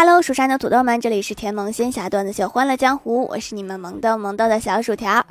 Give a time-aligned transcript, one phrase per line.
[0.00, 5.26] Hello，蜀山的土豆们，这里是甜萌仙侠段子秀欢乐江湖，我是你们萌豆萌豆的小薯条。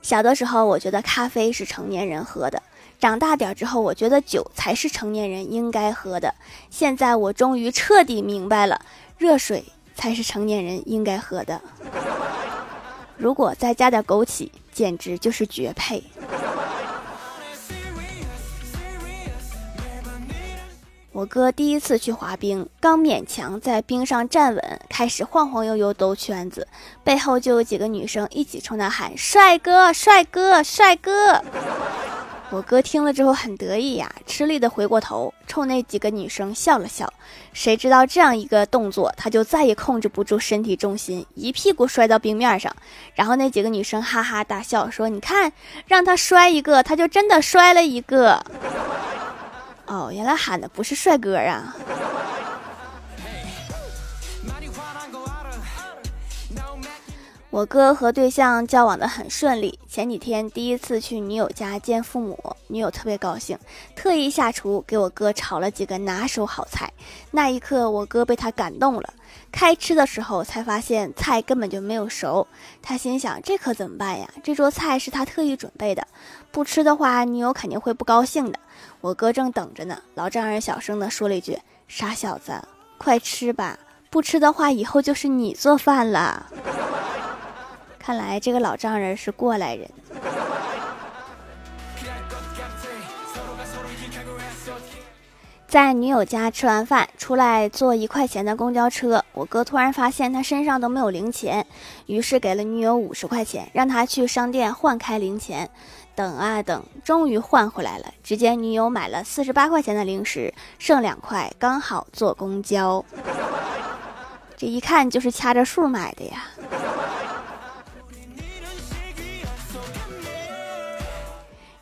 [0.00, 2.58] 小的时候，我觉得咖啡是成年人喝的；
[2.98, 6.34] 长大点之后，我觉得酒才是成年人应该喝的。
[6.70, 8.80] 现在我终于彻底明白了，
[9.18, 9.62] 热水
[9.94, 11.60] 才是成年人应该喝的。
[13.18, 16.02] 如果再加点枸杞，简直就是绝配。
[21.18, 26.64] 我哥第一次去滑冰，刚勉强在冰上站稳，开始晃晃悠悠兜圈子，
[27.02, 31.42] 背后就有几个女生一起冲他喊：“帅哥，帅哥，帅哥！”
[32.50, 37.12] 我哥听了之后很得意呀，吃力的回过头，冲那几个女生笑了笑。
[37.52, 42.72] 谁知道这样一个动作，他就再也控制不住身体重心，一屁股摔到冰面上。
[43.16, 45.52] 然后那几个女生哈哈大笑，说：“你看，
[45.88, 48.40] 让他摔一个，他就真的摔了一个。”
[49.88, 51.74] 哦，原来喊的不是帅哥啊！
[57.58, 63.58] 我哥和对象交往的很顺利，前几天第一次去女友家见父母，女友特别高兴，
[63.96, 66.88] 特意下厨给我哥炒了几个拿手好菜。
[67.32, 69.12] 那一刻，我哥被他感动了。
[69.50, 72.46] 开吃的时候才发现菜根本就没有熟，
[72.80, 74.30] 他心想这可怎么办呀？
[74.44, 76.06] 这桌菜是他特意准备的，
[76.52, 78.60] 不吃的话，女友肯定会不高兴的。
[79.00, 82.52] 我哥正等着呢，老丈人小声的说了一句：“傻小子，
[82.98, 83.76] 快吃吧，
[84.10, 86.46] 不吃的话，以后就是你做饭了。”
[88.08, 89.86] 看来这个老丈人是过来人。
[95.66, 101.66] 在女友家吃完饭，出来坐一块钱的公交车，我哥突然发现他身上都没有零钱，
[102.06, 105.68] 于是给了女友五十块钱，让他去商店换开零钱。
[106.14, 108.06] 等啊等，终于换回来了。
[108.24, 113.04] 只见女友买了四十八块钱的零食，剩两块，刚好坐公交。
[114.56, 116.44] 这一看就是掐着数买的呀。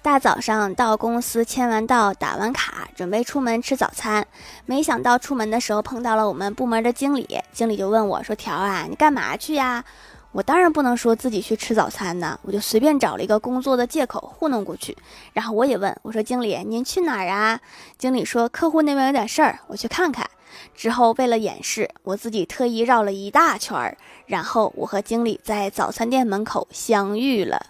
[0.07, 4.25] 大早上到公司签完到，打完卡，准备出门吃早餐，
[4.65, 7.41] 没想到出门的时候碰到了我们部门的经理。
[7.53, 9.85] 经理就问我说：“条啊，你干嘛去呀？”
[10.31, 14.97] 我当然不能说自己去吃早餐呢，我就随便找了一个工作的借口糊弄过去。
[15.33, 17.59] 然后我也问我说：“经理，您去哪儿啊？”
[17.99, 20.25] 经理说：“客户那边有点事儿，我去看看。”
[20.73, 23.99] 之后为了掩饰，我自己特意绕了一大圈儿。
[24.27, 27.67] 然后我和经理在早餐店门口相遇了。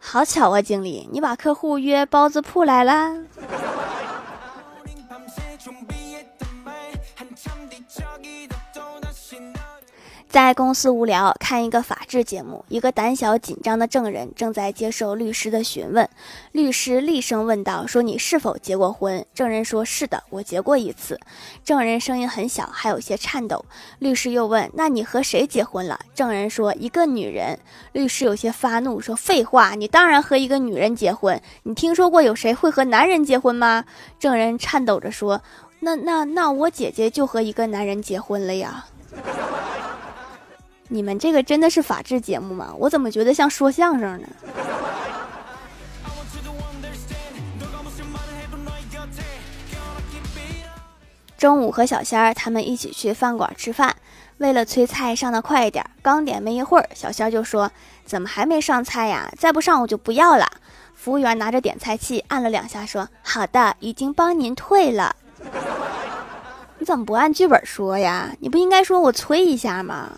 [0.00, 3.12] 好巧啊，经理，你把客户约包子铺来了？
[10.38, 16.08] 在公司无聊，看一个法制节目，一个胆小紧张的证人正在接受律师的询问。
[16.52, 21.18] 律师厉声问道：“说你是否结过婚？”证人说：“是的，我结过一次。”
[21.64, 23.64] 证人声音很小，还有些颤抖。
[23.98, 27.58] 律师又问：“那你和谁结婚了？”证人说：“一个女人。”
[27.90, 31.42] 律师有些发怒说：“废话，你当然和一个女人结婚。
[31.64, 33.84] 你听说过有谁会和男人结婚吗？”
[34.20, 35.42] 证人颤抖着说
[35.82, 38.86] ：“那那那，我姐姐就和一个男人结婚了呀。”
[40.88, 42.74] 你们这个真的是法制节目吗？
[42.78, 44.28] 我怎么觉得像说相声呢？
[51.36, 53.94] 中午和小仙儿他们一起去饭馆吃饭，
[54.38, 57.70] 为了催菜上的快一点，刚点没一会儿，小仙儿就说
[58.04, 59.30] ：“怎么还没上菜呀？
[59.38, 60.50] 再不上我就不要了。”
[60.96, 65.14] 服务员拿着点菜器按了两下，说：“好的，已经帮您退了。”
[66.80, 68.32] 你怎么不按剧本说呀？
[68.40, 70.10] 你不应该说我催一下吗？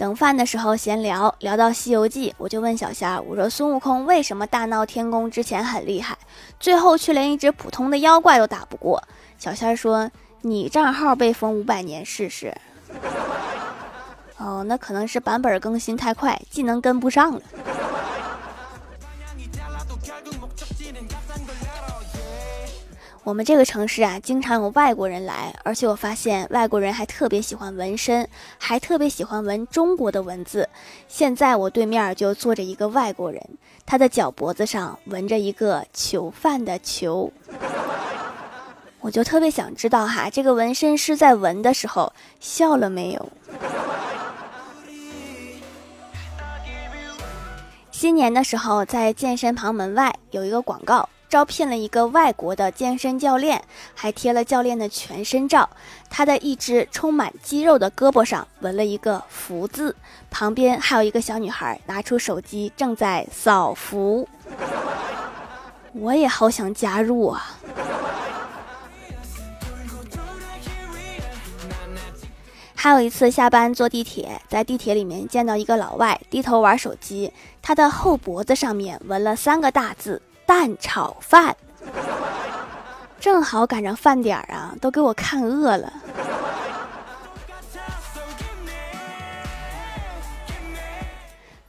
[0.00, 6.16] 等饭的时候闲聊，聊到《西游记》，我就问小仙儿：“我说孙悟空为什么大闹天宫之前很厉害，
[6.58, 9.02] 最后却连一只普通的妖怪都打不过？”
[9.38, 10.10] 小仙儿说
[10.40, 12.56] ：“你账号被封五百年试试。”
[14.40, 17.42] 哦，那可能是版本更新太快，技能跟不上了。
[23.30, 28.28] 我们这个城市啊，经常有外国人来，而且我发现外国人还特别喜欢纹身，
[28.58, 30.68] 还特别喜欢纹中国的文字。
[31.06, 33.40] 现在我对面就坐着一个外国人，
[33.86, 37.32] 他的脚脖子上纹着一个囚犯的囚，
[38.98, 43.28] 我就特别想知道哈，这个纹身师在纹的时候笑了没有？
[47.92, 51.08] 新年的时候，在健身房门外有一个广告。
[51.30, 53.62] 招聘了一个外国的健身教练，
[53.94, 55.70] 还贴了教练的全身照。
[56.10, 59.94] 他的一只充满肌肉的胳膊上纹了一个福字，
[60.28, 64.28] 旁边还有一个小女孩拿出手机正在扫福。
[65.92, 67.56] 我也好想加入啊！
[72.74, 81.56] 还有一次下班坐地铁，在地铁里面见到一个老外低头玩手机，他的后脖子上面纹了三个大字“蛋炒饭”，
[83.20, 85.92] 正好赶上饭点儿啊，都给我看饿了。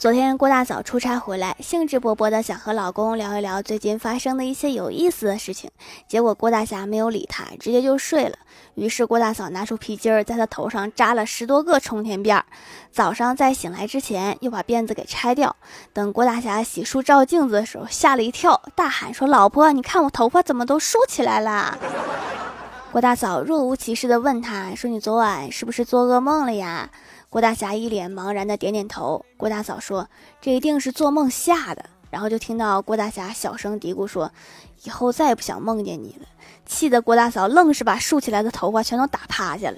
[0.02, 5.70] 昨天郭大嫂出差回来，兴致勃勃的想和老公聊一聊最近发生的一些有意思的事情，
[6.08, 8.36] 结果郭大侠没有理她，直接就睡了。
[8.74, 12.46] 于是郭大嫂拿出皮筋儿，在他头上扎了十多个冲天辫儿。
[12.92, 15.56] 早上在醒来之前，又把辫子给拆掉。
[15.94, 21.78] 等郭大侠洗漱照镜子的时候，吓了一跳，大喊说：“老婆，你看我头发怎么都竖起来了？”
[22.92, 26.90] 郭大嫂若无其事的问他说：“你昨晚是不是做噩梦了呀？”
[27.32, 29.26] 郭大侠一脸茫然的点点头。
[29.38, 30.10] 郭大嫂说
[30.42, 34.30] ：“这一定是做梦吓的。”然后就听到郭大侠小声嘀咕说
[34.84, 36.28] ：“以后再也不想梦见你了。”
[36.68, 39.78] 气得郭大嫂愣是把竖起来的头发全都打趴下了。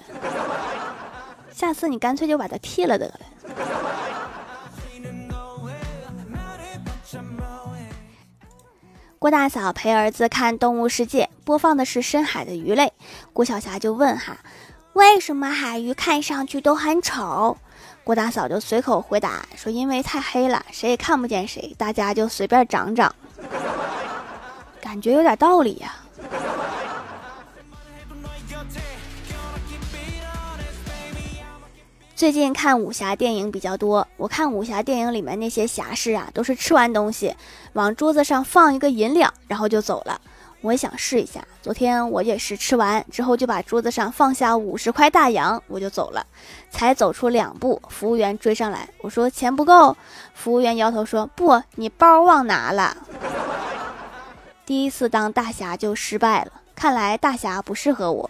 [1.52, 3.20] 下次你干脆就把它剃了得了。
[9.20, 12.92] 郭大嫂陪儿子看《动物世界》，播放的是深海的鱼类。
[13.32, 14.40] 郭晓霞就问哈。
[14.94, 17.58] 为什么海鱼看上去都很丑？
[18.04, 23.14] 郭大嫂就随口回答说：“因为太黑了，谁也看不见谁，大家就随便长长。”
[24.80, 25.96] 感觉有点道理呀。
[32.16, 37.36] 最近看武侠电影比较多，我看武侠电影里面那些侠士啊，都是吃完东西
[37.74, 40.22] 往桌子上放一个银两，然后就走了。
[40.64, 41.46] 我也想试一下。
[41.62, 46.26] 昨天我也是吃完之后就把桌子上放下五十块大洋，我就走了。
[46.72, 49.96] 才走出两步，服务员追上来，我说钱不够。
[50.34, 52.96] 服务员摇头说：“不，你包忘拿了。
[54.66, 58.30] ”第一次当大侠就失败了，看来大侠不适合我。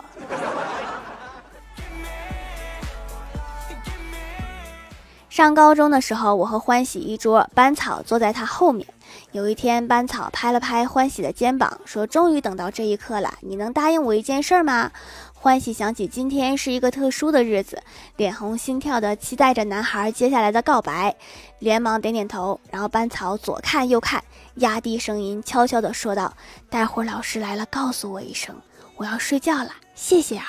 [5.30, 8.88] 上高中的时候，我和欢喜一桌，班草坐在他后面。
[9.32, 14.92] 有一天，班草拍了拍欢喜的肩膀，说：“终于等到这一刻了，你能答应我一件事吗？”
[15.34, 17.84] 欢喜想起今天是一个特殊的日子，
[18.16, 21.14] 脸红心跳的期待着男孩接下来的告白，
[21.60, 22.60] 连忙点点头。
[22.72, 24.24] 然后班草左看右看，
[24.56, 26.34] 压低声音悄悄地说道
[26.70, 28.56] ：“待会儿老师来了，告诉我一声，
[28.96, 30.46] 我要睡觉了，谢谢啊。”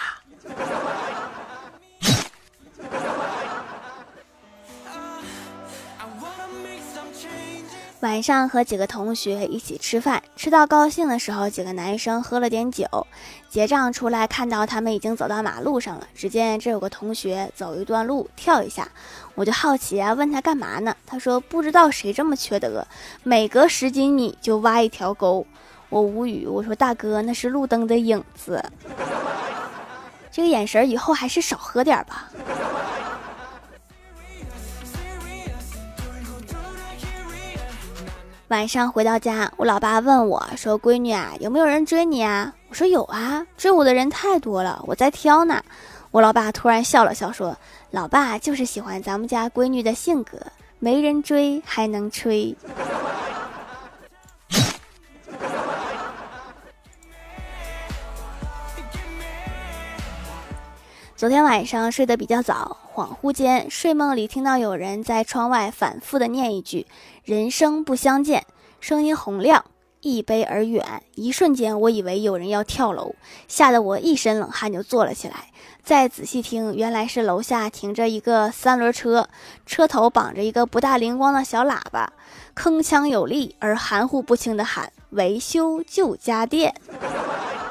[8.05, 12.87] 晚上和几个同学一起吃饭，吃到高兴的时候，几个男生喝了点酒，
[13.49, 16.07] 结账出来，看到他们已经走到马路上了。
[16.15, 18.87] 只见这有个同学走一段路跳一下，
[19.35, 20.95] 我就好奇啊，问他干嘛呢？
[21.07, 22.87] 他说不知道谁这么缺德，
[23.23, 25.47] 每隔十几米就挖一条沟。
[25.89, 28.63] 我无语，我说大哥那是路灯的影子，
[30.31, 32.29] 这个眼神以后还是少喝点吧。
[38.49, 45.65] 晚上回到家，我老爸问我说：“闺女啊，有没有人追你啊？”我说：“有啊，追我的人太多了，我在挑呢。”
[46.13, 47.57] 我老爸突然笑了笑说
[47.91, 50.39] ：“老爸就是喜欢咱们家闺女的性格，
[50.79, 52.55] 没人追还能吹。”
[61.17, 66.87] 昨天晚上睡得比较早，恍惚间睡梦里听到有人在窗外反复的念一句
[67.25, 68.45] “人生不相见”，
[68.81, 69.65] 声音洪亮，
[70.03, 71.03] 一悲而远。
[71.15, 73.15] 一瞬间，我以为有人要跳楼，
[73.49, 75.47] 吓得我一身冷汗就坐了起来。
[75.83, 79.29] 再仔细听，原来是楼下停着一个三轮车，
[79.65, 82.13] 车头绑着一个不大灵光的小喇叭，
[82.55, 86.75] 铿锵有力而含糊不清的喊：“维修旧家电。”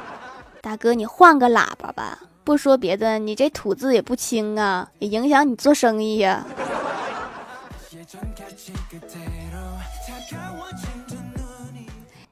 [0.62, 2.20] 大哥，你换个喇叭吧。
[2.44, 6.46] 不说别的，你这吐字也不清啊，也影响你做生意呀。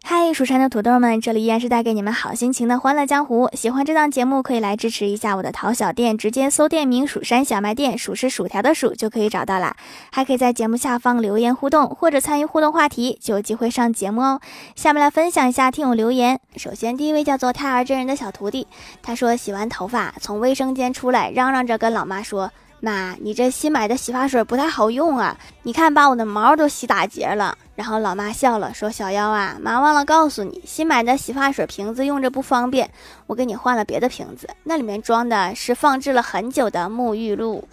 [0.03, 3.49] 嗨，蜀山的土豆们，这里依然是带给你们好心情的欢乐江湖。
[3.53, 9.73] 喜欢这档节目，可以来支持一下我的淘小店，直接搜店名“蜀山小卖店”，数是薯条的数就可以找到啦。
[10.11, 14.41] 还可以在节目下方留言互动，或者参与互动话题，就有机会上节目哦。
[14.75, 16.37] 下面来分享一下听友留言。
[16.57, 18.67] 首先，第一位叫做胎儿真人的小徒弟，
[19.01, 27.57] 他说洗完头发从卫生间出来，嚷嚷着跟老妈说：“妈，你这新买的洗发水不太好用啊，你看把我的毛都洗打结了。
[27.81, 32.87] 然后老妈笑了，说：“小妖啊，妈忘了告诉你，新买的洗发水瓶子用着不方便，
[33.25, 37.67] 我给你换了别的瓶子，那里面装的是放置了很久的沐浴露，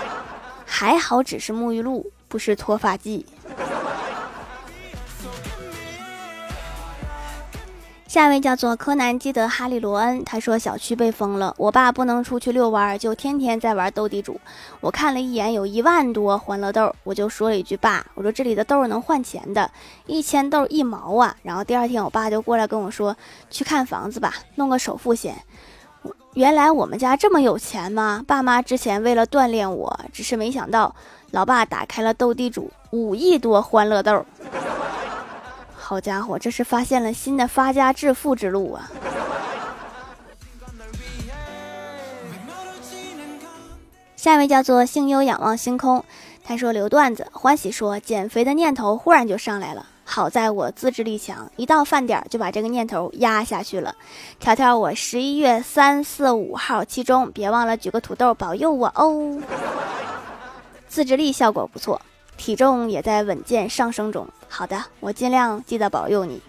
[0.64, 3.26] 还好只是沐浴露，不是脱发剂。”
[8.14, 14.40] 下一位叫做柯南基德哈利罗恩，他说小区被封了，我爸不能出去遛弯，就天天在玩斗地主。
[14.80, 19.68] 我看了一眼，有一万多欢乐豆，我就说了一句：“爸，我说这里的豆能换钱的，
[20.06, 23.16] 一千豆一毛啊。”然后第二天，我爸就过来跟我说
[23.50, 25.34] ：“去看房子吧，弄个首付先。”
[26.34, 28.22] 原来我们家这么有钱吗？
[28.24, 30.94] 爸妈之前为了锻炼我，只是没想到，
[31.32, 34.24] 老爸打开了斗地主，五亿多欢乐豆。
[35.84, 38.90] 好家伙，这是发现了新的发家致富之路啊！
[44.16, 46.02] 下一位叫做幸优仰望星空，
[46.42, 53.94] 他说留段子，欢喜说减肥的念头忽然就上来了，好在我自制力强，一到饭点就把这个念头压下去了。
[54.40, 59.38] 条条，我十一月三四五号期中，别忘了举个土豆保佑我哦。
[60.88, 62.00] 自制力效果不错。
[62.36, 64.26] 体重也在稳健上升中。
[64.48, 66.40] 好的，我尽量记得保佑你。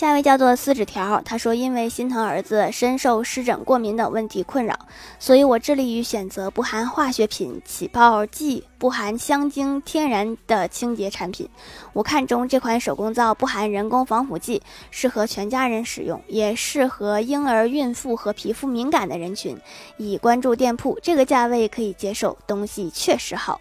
[0.00, 4.74] 下一位叫做撕纸条，他说：“因为心疼儿子深受湿疹、过敏等问题困扰，
[5.18, 11.46] 所以我致力于选择不含化学品、起泡剂、不含香精、天然的清洁产品。
[11.92, 19.54] 我看中这款手工皂，不含人工防腐剂，适合全家人使用，也适合婴儿、孕妇和皮肤敏感的人群。
[19.98, 23.60] 已关注店铺，这个价位可以接受，东西确实好。”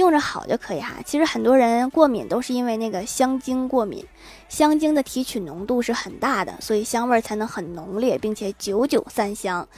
[0.00, 0.94] 用着好就可以哈。
[1.06, 4.04] 其实很多人过敏都是因为那个香精过敏，
[4.48, 9.68] 香精的提取浓度是很大的，所以香味才能很浓烈，并且久久散香。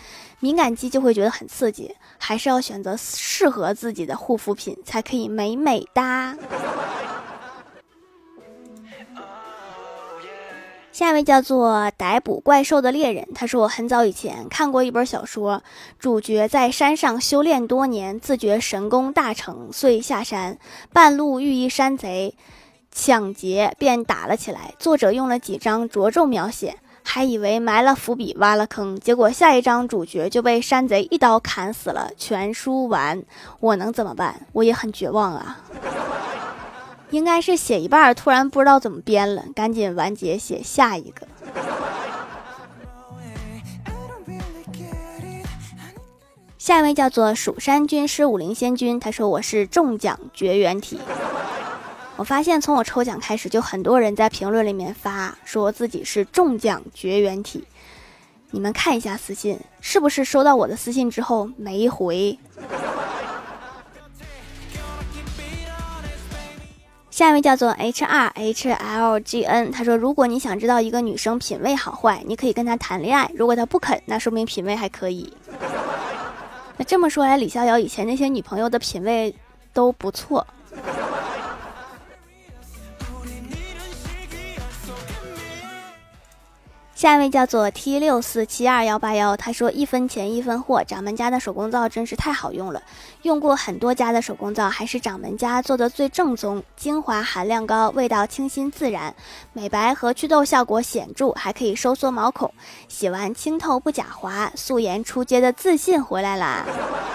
[0.40, 6.36] 敏感肌就会觉得很刺激，还是要选择适合自己的护肤品才可以美美哒。
[10.92, 15.62] 下一位叫做逮捕怪兽的猎人，他说我很早以前看过一本小说，
[15.98, 20.58] 主角在山上修炼多年，自觉神功大成，遂下山，
[20.92, 22.34] 半路遇一山贼
[22.92, 24.74] 抢劫，便打了起来。
[24.78, 32.10] 作者用了几张着重描写，还以为埋了伏笔，挖了坑，结果下一章主角就被山贼一刀砍死了。
[32.18, 33.22] 全书完，
[33.60, 34.46] 我能怎么办？
[34.52, 35.58] 我也很绝望啊。
[37.12, 41.28] 应该是写一半，突然不知道怎么编了，赶紧完结写下一个。
[46.58, 50.98] 下一位叫做蜀山军师武林仙君，他说我是中奖绝缘体。
[52.16, 57.64] 我发现从我抽奖开始，就很多人在评论里面发说自己是中奖绝缘体。
[58.52, 62.38] 你们看一下私信，是不是收到我的私信之后没回？
[67.22, 73.30] 下一位叫做 H R H L G N，他说：“如果你想知道一个女生品味好坏，你可以跟她谈恋爱。
[73.36, 75.32] 如果她不肯，那说明品味还可以。
[76.76, 79.32] 那这么说来，李逍遥以前那些女朋友的品味
[79.72, 80.44] 都不错。”
[87.02, 92.80] 下一位叫做 T 六四七二幺八幺，他说一分钱一分货，掌门家的手工皂真是太好用了，
[93.22, 99.12] 用过很多家的手工皂，还是掌门家做的最正宗，精华含量高，味道清新自然，
[99.52, 102.54] 美白和祛痘效果显著，还可以收缩毛孔，
[102.86, 106.64] 洗完清透不假滑，素颜出街的自信回来啦。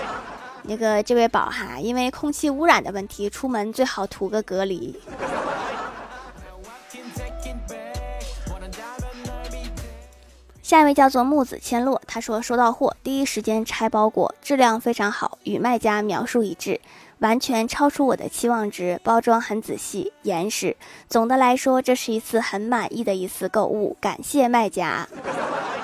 [0.68, 5.00] 那个这位宝哈，因为空气污染的问题，出门最好涂个隔离。
[10.68, 16.82] 下一位叫做木子千落，他说收到货第一时间拆包裹，质量非常好，与卖家描述一致，
[17.20, 20.76] 完全超出我的期望值，包装很仔细严实。
[21.08, 25.08] 总的来说，这是一次很满意的一次购物，感谢卖家。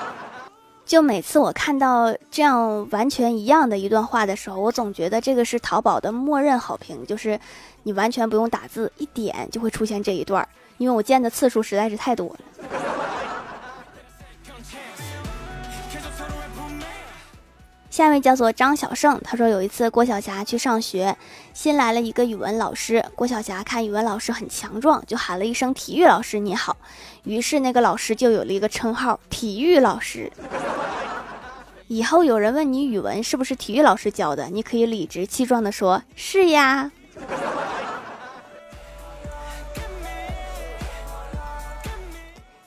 [0.84, 7.40] 就每次我看到这样完全一样的一段话的时候，我总觉得这个是淘宝的默认好评，就是
[7.84, 12.38] 你完全不用打字，一点就会出现这一段，因为我见的次数实在是太多了。
[17.94, 21.16] 下一位叫做张小胜，他说有一次郭晓霞去上学，
[21.52, 23.00] 新来了一个语文老师。
[23.14, 26.76] 郭晓霞看语文老师很强壮，就喊了一声“体育老师你好”，
[27.22, 30.28] 于是那个老师就有了一个称号“体育老师”。
[31.86, 36.90] 以后有人问你语文是不是体育老师教的，你可以理直气壮地说“是呀”。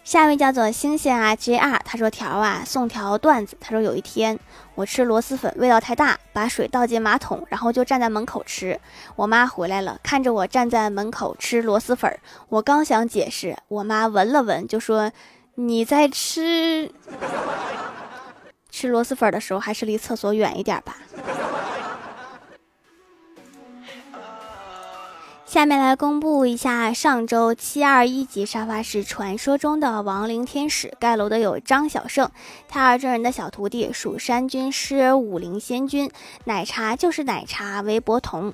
[0.08, 4.40] 下一位叫做星星啊 JR，他说条啊送条段子，他说有一天
[4.74, 8.80] 我吃螺蛳粉味道太大，把水倒进马桶，然后就站在门口吃。
[9.18, 15.12] 我妈回来了，看着我站在门口吃螺蛳粉，我刚想解释，我妈闻了闻就说
[15.56, 16.90] 你在吃
[18.70, 20.96] 吃螺蛳粉的时候，还是离厕所远一点吧。
[25.48, 30.94] 下面来公布一下上周七二一级沙发是传说中的亡灵天使。
[31.00, 32.30] 盖楼的有张小胜、
[32.68, 36.12] 太二真人的小徒弟、蜀山军师、武灵仙君、
[36.44, 38.54] 奶茶就是奶茶、韦伯彤、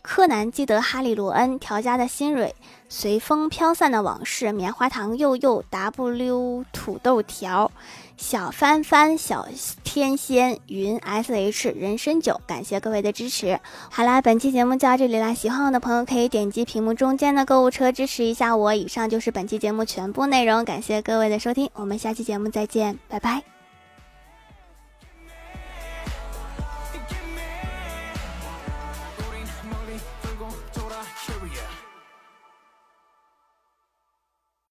[0.00, 2.54] 柯南基德、哈利罗恩、调家的新蕊、
[2.94, 7.72] 随风飘散的往事、棉花糖、又又、W 土豆条。
[8.18, 9.48] 小帆帆、小
[9.82, 13.58] 天仙、云 S H、人参酒，感谢各位的支持。
[13.90, 18.74] 好啦，本期节目就到这里啦，喜欢我的朋友可以点击屏幕中间的购物车支持一下我。
[18.74, 23.51] 以上就是本期节目全部内容，感谢各位的收听，我们下期节目再见，拜拜。